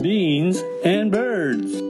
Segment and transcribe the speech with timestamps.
[0.00, 1.82] beans, and birds.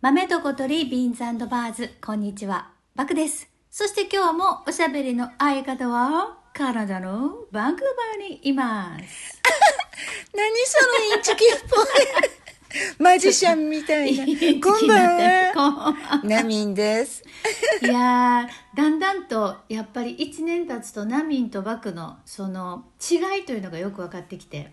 [0.00, 9.42] 豆と小鳥ビーンズバーズこんにちはバクですそして今日もおしゃべりの相方はカナダのバンクーバーにいます
[10.34, 12.37] 何そのインチキっぽい。
[12.98, 14.24] マジシャンみたいな。
[14.62, 15.16] こんばん
[15.54, 16.20] は。
[16.24, 17.22] ナミンです。
[17.82, 24.72] いやーだんだんとやっぱり1年経つとナミンとバクのその違いというのがよく分かってきて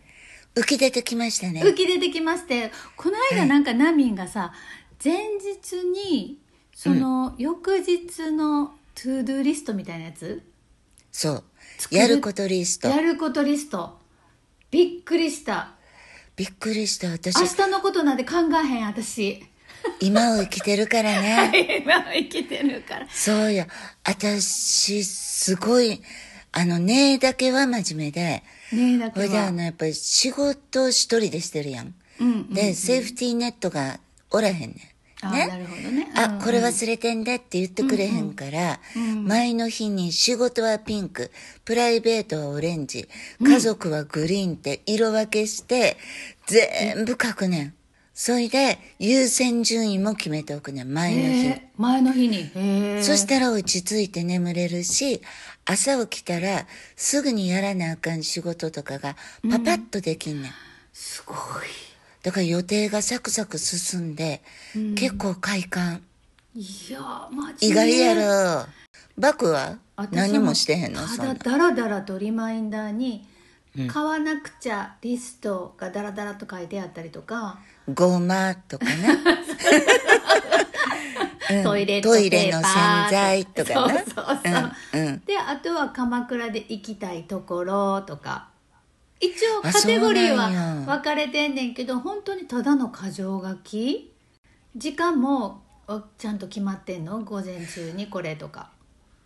[0.55, 1.61] 浮き出てきましたね。
[1.61, 4.53] 浮き出てきましてこの間なんかナミンがさ
[5.03, 6.39] 前日に
[6.73, 10.41] その翌日の to-do リストみたいなやつ？
[11.11, 11.43] そう。
[11.91, 12.87] やることリスト。
[12.89, 13.97] やることリスト
[14.71, 15.74] びっくりした
[16.35, 17.09] びっくりした。
[17.09, 19.43] 私明、日のことなんて考えへん私
[20.01, 21.79] 今を生きてるからね。
[21.83, 23.67] 今は生きてるからそうや。
[24.03, 26.01] 私、すごい、
[26.51, 28.43] あの、ねだけは真面目で。
[28.73, 31.93] ねえだこれであけはの、やっぱり仕事一人でしてるやん。
[32.19, 33.99] うんうんで、セーフティーネットが
[34.31, 34.71] おらへんねん。
[35.27, 35.47] あね。
[35.47, 36.11] なるほどね。
[36.15, 38.79] あ、うんこれ忘れてんでって言ってくれへんから、
[39.23, 41.31] 前の日に仕事はピンク、
[41.63, 43.07] プライベートはオレンジ、
[43.41, 45.97] 家族はグリーンって色分けして、
[46.45, 47.73] 全部書くねん。
[48.13, 51.61] それで、優先順位も決めておくねん、前の日。
[51.77, 52.49] 前の日に。
[53.03, 55.21] そしたら落ち着いて眠れるし、
[55.65, 59.17] 朝起きたらすぐにやらなあかん仕事とかが
[59.51, 60.51] パパッとできんねん。
[60.93, 61.37] すごい
[62.25, 64.41] だから予定がサクサク進んで、
[64.95, 66.01] 結構快感。
[66.55, 66.99] いや
[67.31, 68.65] マ意ジで外やろ。
[69.15, 69.77] バクは？
[69.95, 71.07] 私何もしてへんの？
[71.07, 73.27] ただダラダラとリマインダーに
[73.87, 77.59] 買わなくちゃリストがダラダラと書いてあったりとか、
[77.93, 78.93] ごまとかね。
[81.57, 81.63] うん。
[81.63, 84.03] トイレットトイレの洗剤とかね。
[84.07, 85.19] そうそうそう、うんうん。
[85.25, 88.47] であとは鎌倉で行きたいところとか
[89.19, 94.11] 一応あカテゴリーは分かれてんねんけど本当にただの箇条書き？
[94.75, 97.23] 時間もあちゃんと決まってんの？
[97.23, 98.71] 午前中にこれとか。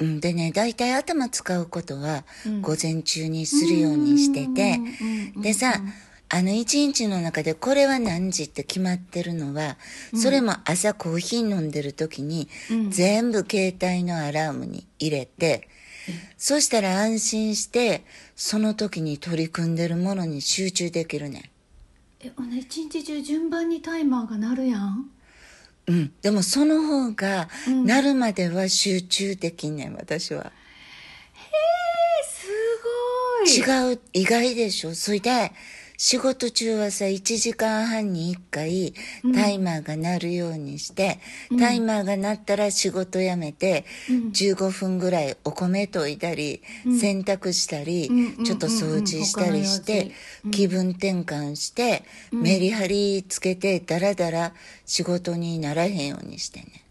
[0.02, 2.24] うん、でね、大体頭使うことは
[2.62, 4.80] 午前中にするようにしてて、
[5.41, 5.74] でさ、
[6.30, 9.75] あの一日の中でこれは何時って決まってるのは、
[10.16, 12.47] それも朝コーヒー飲んでる時に、
[12.90, 15.68] 全部携帯のアラームに入れて、
[16.38, 18.04] そしたら安心して、
[18.36, 21.44] その時に取り組んでるものに集中できるねん。
[22.22, 25.10] えほな一日中順番にタイマーが鳴るやん
[25.88, 26.14] うん。
[26.22, 27.50] でもその方が、
[27.86, 30.52] なるまでは集中できんねん、私は。
[32.24, 32.48] す
[33.66, 35.52] ごい違う、意外でしょそれで、
[36.02, 38.94] 仕事中はさ、1時間半に1回、
[39.36, 41.20] タイマーが鳴るようにして、
[41.60, 50.14] タイマーが鳴ったら仕事辞めて、15分ぐらいお米研いだり、洗濯したり、うんちょっと掃除したりして、
[50.46, 50.52] うん。
[50.52, 54.54] 気分転換して、メリハリつけて、だらだら
[54.86, 56.86] 仕事にならへんようにしてね。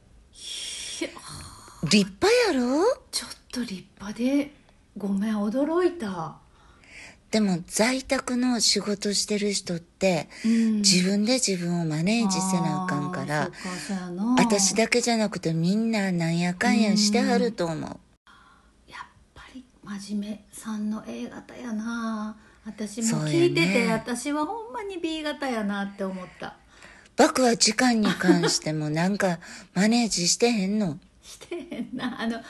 [1.85, 2.85] 立派やろ？
[3.11, 4.51] ちょっと立派で
[4.99, 6.37] ごめん驚いた
[7.31, 10.77] でも在宅の仕事してる人って、うん。
[10.77, 13.51] 自分で自分をマネージせなあかんから
[14.39, 19.01] 私だけじゃなくてみんななんやかんやしてはると思う、やっ
[19.35, 22.37] ぱり真面目さんの A 型やな。
[22.65, 26.57] 私も聞いてて、私はほんまに B 型やなって思った。
[27.17, 29.39] バクは時間に関してもなんか
[29.75, 30.99] マネージしてへんの。
[31.23, 32.21] してへんな。
[32.21, 32.41] あの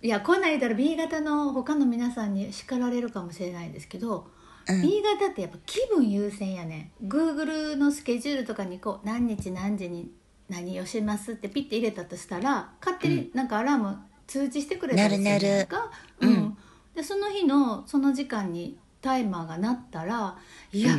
[0.00, 4.28] いやこんなん言ったら B 型の他の皆さんに叱られるかもしれないんですけど、
[4.68, 4.82] うん。
[4.82, 7.08] B 型ってやっぱ気分優先やねん。
[7.08, 10.12] Google のスケジュールとかにこう何日何時に
[10.48, 15.90] 何をしますってピッて入れたとしたら勝手になんかアラーム通知してくれたりするやんか。
[16.20, 16.42] なるなる。
[16.42, 16.56] うん。
[16.94, 20.36] でその日のその時間にタイマーが鳴ったら
[20.72, 20.92] いや、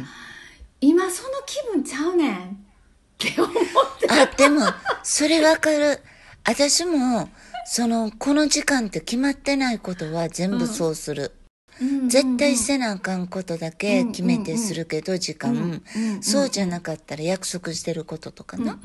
[0.82, 2.48] 今その気分ちゃうねんっ
[3.18, 3.54] て思っ
[3.98, 4.10] て。
[4.10, 4.62] あでも
[5.04, 6.02] それわかる。
[6.46, 7.30] 私も
[7.66, 11.32] そのこの時間って決まってないことは全部そうする、
[12.08, 18.78] 絶対せなあかんことだけ決めてするけど、時間、うんうんうんそうじゃなかったら約束してることとかな、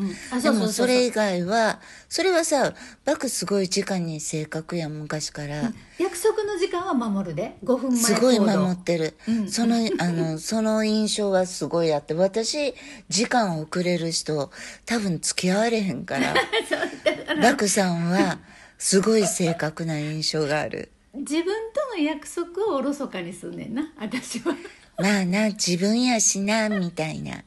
[0.43, 7.57] でもそれ以外はそれはさバクすごい時間に正確やん昔から、約束の時間は守るで。
[7.65, 9.51] 5分前すごい守ってる、うん。
[9.51, 12.75] そのあのその印象はすごいあって私
[13.09, 14.51] 時間遅れる人
[14.87, 16.35] 多分付き合われへんから。
[17.43, 18.39] バクさんは
[18.85, 20.93] すごい正確な印象がある。
[21.15, 24.55] 自分との約束をおろそかにすんねんな私は。
[24.99, 27.45] まあな自分やしなみたいな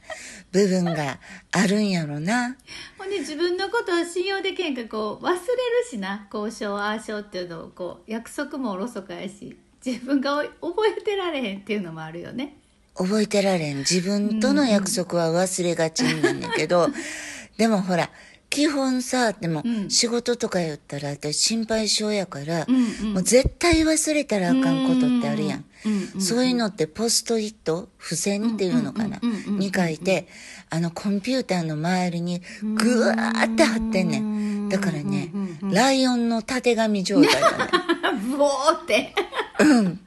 [0.50, 1.20] 部分が
[1.52, 2.56] あるんやろな。
[2.98, 5.40] ほんで自分のことを信用できへんからこう忘れる
[5.88, 9.56] しな交渉ああしようっていうのをこう約束もおろそかやし
[9.86, 12.56] 自分が覚えてられへんっていうのもあるよね。
[12.96, 13.78] 覚えてられん。
[13.78, 16.88] 自分との約束は忘れがちになんだけど、
[17.58, 18.10] でもほら、
[18.58, 25.64] 基本さ、でもうん仕事とか言ったら私心配性やから、うんうんもう絶対忘れたらあかんことってあるやん。
[25.86, 30.26] うんうんうんそういうのってポストイット、付箋っていうのかなに書いて、
[30.70, 32.42] あのコンピューターの周りに
[32.74, 34.68] ぐわーって貼ってんねん。
[34.68, 35.30] だからね
[35.62, 37.70] ライオンの縦紙状態だね。
[38.28, 39.14] ブオーって
[39.60, 40.00] うん。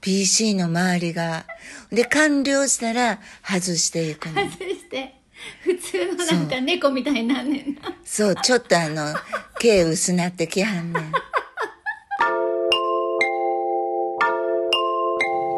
[0.00, 1.44] PC の周りが。
[1.90, 4.42] で、完了したら外していくの。
[4.48, 5.19] 外して
[5.62, 7.96] 普通のなんか猫みたいになんねんな。
[8.04, 9.14] そう、ちょっとあの、
[9.58, 11.12] 毛薄なってきはんねん。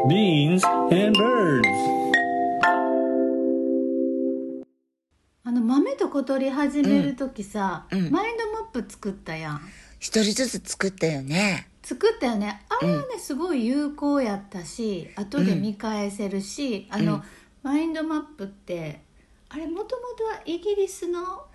[0.08, 1.67] Beans and birds.
[5.44, 8.06] あの豆と小鳥始める時さ、うん。
[8.06, 8.12] うん。
[8.12, 9.61] マインドマップ作ったやん。
[9.99, 11.69] 一人ずつ作ったよね。
[11.82, 12.62] 作ったよね。
[12.69, 17.23] あれはね、すごい有効やったし後で見返せるし、あの、うん
[17.62, 19.02] マインドマップって
[19.52, 21.46] あれもともとはイギリスの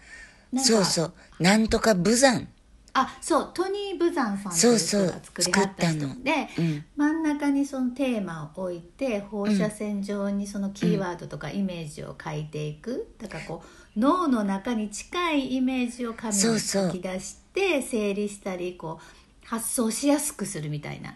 [0.56, 1.14] そうそう。
[1.40, 2.48] なんとかブザン。
[2.94, 6.24] あそうトニー・ブザンさんとそいうう人そうが作りはったの。
[6.24, 6.86] で、うん。
[6.96, 13.64] 真ん中にそのテーマを置いて放射線上にそのキーワードとかイメージを書いていく、だからこ
[13.96, 21.16] う脳の中に近いイメージを紙に書き出して整理したりこう発想しやすくするみたいな。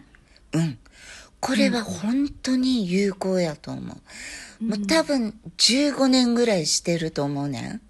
[0.52, 0.78] うん。
[1.42, 3.80] これは本当に有効やと思
[4.60, 4.64] う。
[4.64, 7.80] もう多分15年ぐらいしてると思うねん。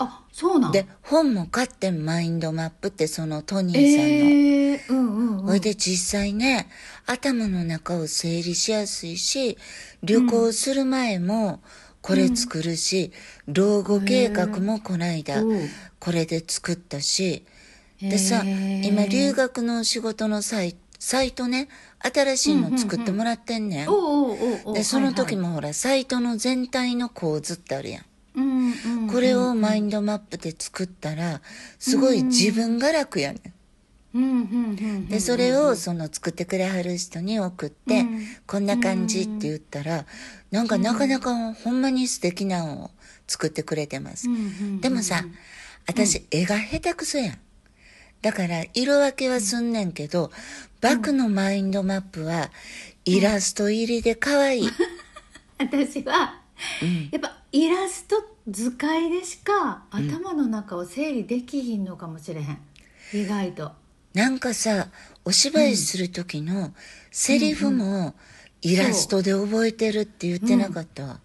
[0.00, 0.72] あそうなん。
[0.72, 4.24] で、本も買ってんマインドマップってそのトニーさんの。
[4.24, 5.46] えー、うんうんうん。
[5.46, 6.68] ほいで実際ね、
[7.06, 9.56] 頭の中を整理しやすいし、
[10.02, 11.60] 旅行する前も
[12.02, 13.12] これ作るし、
[13.46, 15.44] 老後計画もこないだ
[16.00, 17.44] これで作ったし、
[18.00, 21.68] でさ、今留学の仕事のサイサイトね、
[22.00, 24.72] 新しいの作ってもらってんねん。
[24.72, 28.04] で、その時もほら、サイトの全体の構図ってあるやん。
[28.36, 28.72] うんうん
[29.02, 31.40] うんこれをマインドマップで作ったら、
[31.78, 35.08] すごい自分が楽やねん。
[35.08, 38.26] でそれをその作ってくれはる人に送って、うん。
[38.46, 40.06] こんな感じって言ったら
[40.50, 42.90] なんかなかなかほんまに素敵なのを
[43.26, 44.26] 作ってくれてます、
[44.80, 45.22] でもさ
[45.86, 47.38] 私絵が下手くそやん
[48.22, 50.30] だから色分けはすんねんけど、
[50.80, 52.50] バクのマインドマップは
[53.04, 54.68] イラスト入りで可愛い、
[55.58, 56.40] 私は、
[57.10, 58.16] やっぱイラスト
[58.48, 62.58] 図解でしか頭の中を整理できひんのかもしれへん、
[63.12, 63.72] 意外と。
[64.14, 64.88] なんかさ
[65.24, 66.72] お芝居する時の
[67.10, 68.14] セリフも
[68.62, 71.20] イラストで覚えてるって言ってなかった、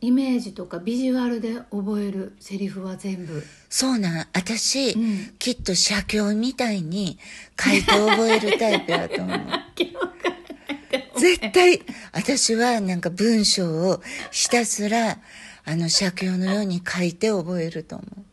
[0.00, 3.42] イメージとかビジュアルで覚えるセリフは全部。
[3.68, 4.26] そうなん。
[4.32, 5.34] 私、うん。
[5.38, 7.18] きっと写経みたいに
[7.58, 9.40] 書いて覚えるタイプやと思う。
[11.18, 11.80] 絶対
[12.12, 15.18] 私はなんか文章をひたすら
[15.64, 18.26] あの写経のように書いて覚えると思う。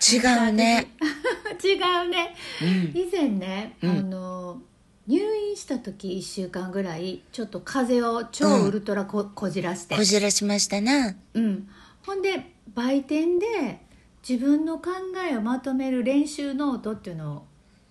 [0.00, 0.86] 違うね。
[1.62, 2.68] 違うね、うん。
[2.94, 3.90] 以前ね、うん。
[3.90, 4.62] あの
[5.10, 9.96] 入院した時1週間ぐらいちょっと風邪を超ウルトラこ,、こじらして。
[9.96, 11.16] こじらしましたな。
[11.34, 11.68] うん、
[12.06, 13.80] ほんで売店で
[14.26, 14.90] 自分の考
[15.28, 17.46] えをまとめる練習ノートっていうのを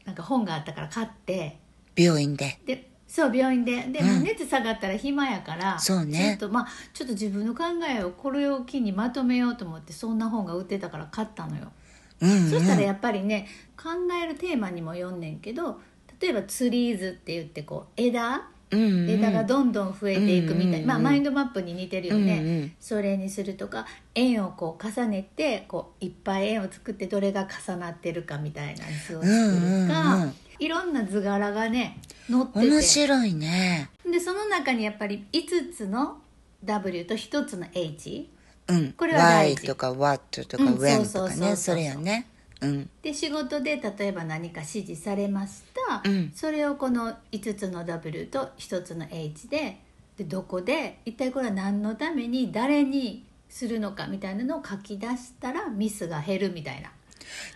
[0.05, 1.59] なんか本があったから買って。
[1.97, 2.57] 病院で。
[2.65, 3.83] でそう病院で。
[3.87, 6.37] で、う熱下がったら暇やからそうね。
[6.39, 11.73] ちょっとまあちょっと自分の考えをこれを機にまとめようと思ってそんな本が売ってたから買ったのよ、
[12.21, 13.89] うん、うん、そしたらやっぱりね考
[14.23, 15.81] えるテーマにも読んねんけど
[16.19, 18.47] 例えばツリーズって言ってこう枝？
[18.71, 19.09] うんうん。
[19.09, 30.33] 枝がどんどん増えていくみたい、うんうんうんまあマインドマップに似てるよね、うんうんそれにするとか円をこう重ねてこういっぱい円を作ってどれが重なってるかみたいな図を作るか、うんうんうん。
[30.59, 31.99] いろんな図柄がね
[32.29, 32.67] 載ってて。
[32.67, 33.89] 面白いね。
[34.05, 36.17] でその中にやっぱり5つの
[36.63, 38.29] W と1つの H
[38.67, 38.91] うん。
[38.93, 41.55] これは大 Y 事とか What とかうん When とかね。
[41.55, 42.27] それやね
[42.61, 42.89] うん。
[43.01, 46.31] で仕事で例えば何か指示されました、うん。
[46.35, 49.79] それをこの5つの W と1つの H で
[50.17, 56.89] でどこで一体これは何のために誰にするのかみたいなのを書き出したらミスが減るみたいな。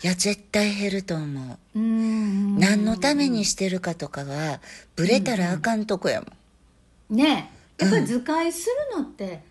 [0.03, 1.24] いや絶対減ると思
[1.74, 1.79] う。
[1.79, 2.60] うーん。
[2.60, 4.60] 何のためにしてるかとかは
[4.95, 6.27] ブレたらあかんとこやも
[7.12, 7.17] ん。
[7.17, 9.41] ねやっぱり図解するのって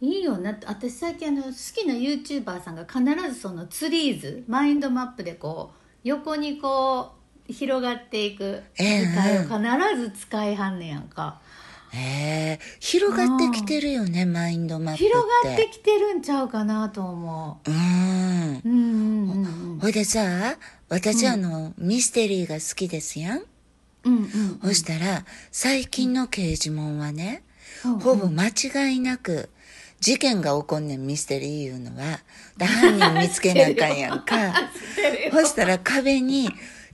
[0.00, 3.02] いいよな私最近あの好きな YouTuber さんが必
[3.34, 7.12] ずそのツリーズマインドマップでこう横にこ
[7.48, 11.40] う広がっていく図ええ解を必ず使いはんねやんか、
[11.92, 17.70] へえ広がってきてるよねマインドマップ広がってきてるんちゃうかなと思う。
[17.70, 17.74] ん。
[17.74, 18.72] ううん
[19.30, 19.78] うんうん。
[19.80, 20.56] ほいでさ
[20.88, 23.38] 私あの、ミステリーが好きですやん。
[23.38, 23.44] う
[24.04, 24.60] うんうん。
[24.62, 27.42] そしたら、最近の刑事門はね、
[27.84, 27.98] うん。
[27.98, 29.50] ほぼ間違いなく、
[30.00, 32.20] 事件が起こんねん、ミステリーいうのは。
[32.56, 34.70] だ犯人見つけなあかんやんか。
[35.32, 36.50] そしたら壁に、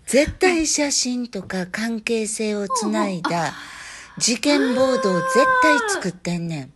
[0.06, 3.54] 絶対写真とか関係性をつないだ
[4.18, 6.72] 事件ボードを絶対作ってんねん。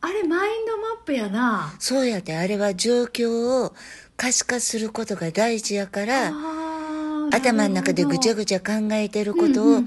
[0.00, 3.74] あれマインドマップやなそうやで、あれは状況を
[4.16, 6.32] 可視化することが大事やから、
[7.30, 9.82] 頭の中でぐちゃぐちゃ考えてることを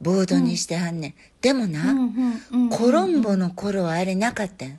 [0.00, 1.14] ボードにしてはんねん。
[1.40, 1.94] でもな、
[2.70, 4.78] コロンボの頃はあれなかったん。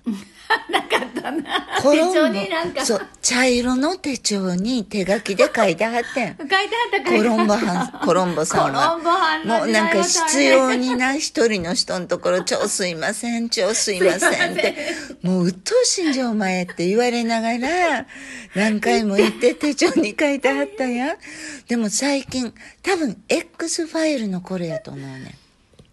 [0.69, 1.43] なかったな
[1.81, 6.37] 手帳になんかそう、茶色の手帳に手書きで書いてはってん。
[6.37, 8.89] 書いてあったコロンボはん、コロンボさんは。
[8.89, 14.75] コロンボはんのもうなんか必要にな一人の人のところ、超すいません、超すいませんって、
[15.21, 18.05] もう鬱陶しいんじゃお前って言われながら、
[18.55, 21.17] 何回も言って手帳に書いてはったやん。
[21.67, 25.33] でも最近、多分 X ファイルの頃やと思うねん。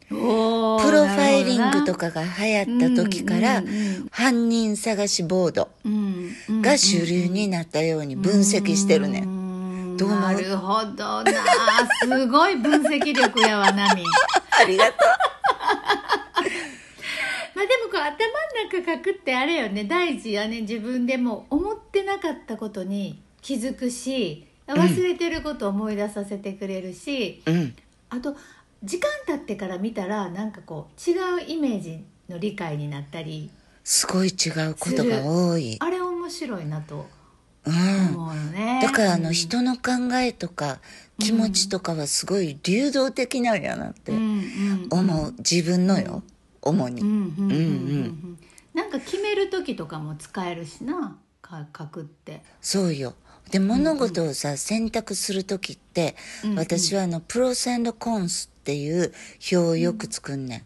[0.08, 3.62] プロファイリングとかが流行った時から
[4.10, 5.68] 犯人探しボード
[6.62, 9.22] が主流になったように分析してるね。
[9.24, 9.46] うん
[9.94, 10.10] んどう？
[10.10, 11.32] なるほどな。
[12.02, 14.04] すごい分析力やわナミ。
[14.58, 14.92] ありがと
[17.54, 18.12] まあでもこう頭の
[18.70, 19.84] 中書くってあれよね。
[19.84, 20.60] 大事やね。
[20.60, 27.50] 自分でも思ってなかったことに気づくし忘れてることを思い出させてくれるし、う。
[27.50, 27.74] うん。
[28.10, 28.36] あと
[28.84, 31.14] 時間経ってから見たらなんかこう違
[31.44, 33.50] うイメージの理解になったり
[33.84, 35.76] すごい違うことが多い。
[35.80, 37.06] あれ面白いなと
[37.64, 38.14] うん。
[38.16, 40.80] 思うよねだからあのうん人の考えとか
[41.18, 44.22] 気持ちとかはすごい流動的なんやなってうんう
[44.86, 45.34] ん思う。
[45.38, 46.22] 自分のよ。
[46.62, 47.00] 主に。
[47.00, 47.58] うんうんうんうんうんう
[48.08, 48.38] ん
[48.74, 51.16] なんか決める時とかも使えるしなか
[51.76, 52.42] 書くって。
[52.60, 53.14] そうよ。
[53.50, 56.58] で、物事をさ、選択するときって、うんうん。
[56.58, 60.62] 私はあの、プロスコンスっていう表をよく作んねん。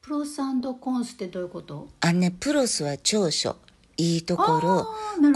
[0.00, 0.38] プロス
[0.80, 1.88] コンスってどういうこと？
[2.00, 3.56] あのね、プロスは長所。
[3.96, 4.86] いいところ。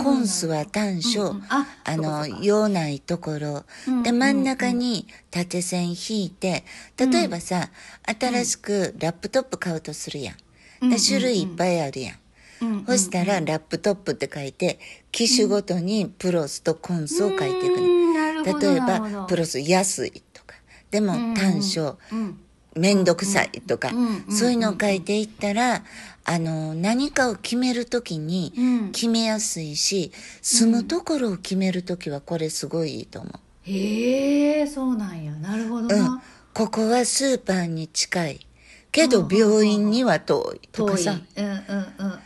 [0.02, 1.44] コンスは短所、うんうん。
[1.50, 6.64] ああの用ないところ、うんで真ん中に縦線引いて
[6.96, 7.68] 例えばさ、
[8.06, 10.36] 新しくラップトップ買うとするやん、
[10.80, 12.18] うんで種類いっぱいあるやん、うん
[12.62, 14.78] うんそしたらラップトップって書いて
[15.10, 20.56] 機種ごとにプロスとコンスを書いていくね、例えばプロス安いとか。
[20.90, 22.38] でも短所、うん
[22.76, 23.04] めん。
[23.04, 25.84] どくさいとか、うんうんそういうのを書いていったら、
[26.24, 28.92] あの、何かを決めるときにうん。
[28.92, 33.30] 決めやすいし、住むところを決めるときはこれすごいいいと思
[33.62, 35.32] へえそうなんや。
[35.32, 35.98] なるほどう。
[35.98, 36.04] うん。
[36.04, 36.22] な、。
[36.52, 38.46] ここはスーパーに近い。
[38.92, 41.18] けど病院には遠いとかさ。
[41.36, 41.58] うんうんうん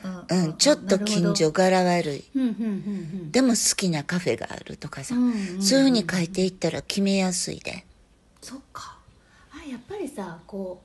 [0.04, 2.24] うんうん、ちょっと近所柄悪い。
[3.30, 5.14] でも好きなカフェがあるとかさ。
[5.60, 7.84] そういうふうに書いていったら決めやすいで。
[8.42, 8.98] そっか。
[9.52, 10.82] あやっぱりさこ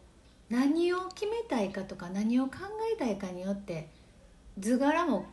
[0.50, 2.54] う何を決めたいかとか何を考
[2.94, 3.88] えたいかによって
[4.60, 5.26] 図柄も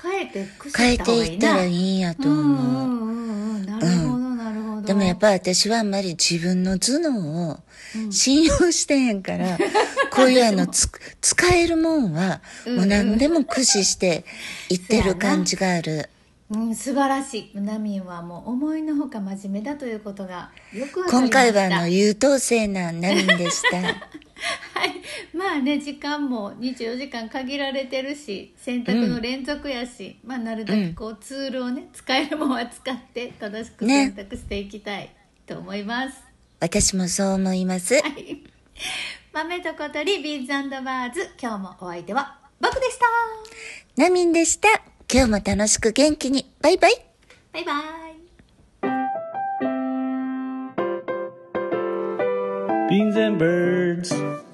[0.00, 2.32] 変えてく変えていったらいいんやとう。
[2.32, 3.08] ん思う。
[3.08, 3.12] う
[3.58, 3.66] ん。
[3.66, 7.58] なるほどなるほど、でもやっぱ私はあんまり自分の頭脳を
[7.96, 8.12] うん。
[8.12, 9.56] 信用してへんから、
[10.14, 10.88] こういうあのつ
[11.20, 14.24] 使えるもんはもう何でも駆使して
[14.68, 16.08] いってる感じがある。
[16.50, 17.60] うん、素晴らしい。
[17.60, 21.46] ナミンはもう思いのほか真面目だということがよくわかりました。
[21.46, 23.78] 今回はあの優等生なナミンでした？
[23.82, 25.02] はい、
[25.32, 34.12] まあね時間も24時間限られてるし選択の連続やし、まあなるだけこうツールをね使えるものは使って正しくね。
[34.14, 35.10] 選択していきたい
[35.46, 36.18] と思います、
[36.60, 37.94] 私もそう思います。
[37.94, 38.42] はい
[39.34, 43.04] 豆と小鳥ビーズバーズ今日もお相手はバクでした
[43.96, 44.68] ナミンでした。
[45.12, 46.48] 今日も楽しく元気に。
[46.62, 47.04] バイバイ。
[47.52, 47.84] バイバイ
[52.88, 54.53] Beans and birds.